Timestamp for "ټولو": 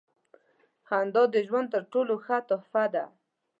1.91-2.13